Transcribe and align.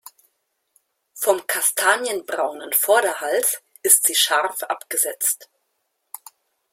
Vom 1.13 1.45
kastanienbraunen 1.45 2.73
Vorderhals 2.73 3.61
ist 3.83 4.07
sie 4.07 4.15
scharf 4.15 4.63
abgesetzt. 4.63 5.47